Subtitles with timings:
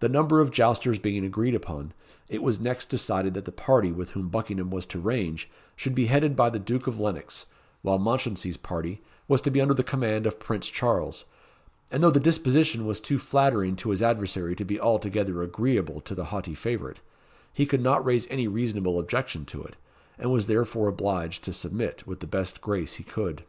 [0.00, 1.94] The number of jousters being agreed upon,
[2.28, 6.04] it was next decided that the party with whom Buckingham was to range should be
[6.04, 7.46] headed by the Duke of Lennox;
[7.80, 11.24] while Mounchensey's party was to be under the command of Prince Charles;
[11.90, 16.14] and though the disposition was too flattering to his adversary to be altogether agreeable to
[16.14, 17.00] the haughty favourite,
[17.50, 19.76] he could not raise any reasonable objection to it,
[20.18, 23.44] and was therefore obliged to submit with the best grace he could.